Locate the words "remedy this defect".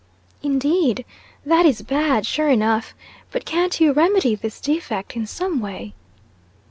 3.93-5.15